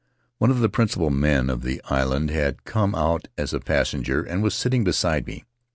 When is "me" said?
5.27-5.43